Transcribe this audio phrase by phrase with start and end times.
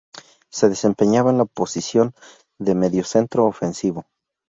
[0.49, 2.15] Se desempeñaba en la posición
[2.57, 4.07] de mediocentro ofensivo.